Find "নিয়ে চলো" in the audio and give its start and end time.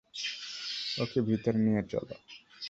1.65-2.15